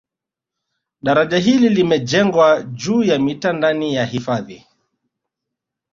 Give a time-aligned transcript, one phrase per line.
[1.01, 4.67] Daraja hili limejengwa juu ya miti ndani ya hifadhi